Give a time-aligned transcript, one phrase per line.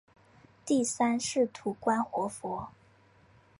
[0.65, 2.69] 第三世土观活佛。